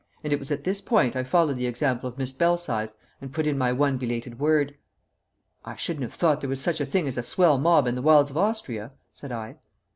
And 0.23 0.33
it 0.33 0.39
was 0.39 0.49
at 0.49 0.63
this 0.63 0.81
point 0.81 1.15
I 1.15 1.23
followed 1.23 1.57
the 1.57 1.67
example 1.67 2.09
of 2.09 2.17
Miss 2.17 2.33
Belsize 2.33 2.95
and 3.21 3.31
put 3.31 3.45
in 3.45 3.55
my 3.55 3.71
one 3.71 3.97
belated 3.99 4.39
word. 4.39 4.75
"I 5.63 5.75
shouldn't 5.75 6.01
have 6.01 6.13
thought 6.15 6.41
there 6.41 6.49
was 6.49 6.59
such 6.59 6.81
a 6.81 6.87
thing 6.87 7.07
as 7.07 7.19
a 7.19 7.21
swell 7.21 7.59
mob 7.59 7.85
in 7.85 7.93
the 7.93 8.01
wilds 8.01 8.31
of 8.31 8.37
Austria," 8.37 8.93
said 9.11 9.31
I. 9.31 9.57